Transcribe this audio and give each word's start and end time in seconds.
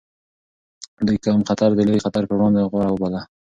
دوی 1.05 1.17
کم 1.25 1.39
خطر 1.49 1.69
د 1.75 1.79
لوی 1.87 1.99
خطر 2.05 2.23
پر 2.29 2.35
وړاندې 2.37 2.67
غوره 2.71 2.89
وباله. 2.91 3.21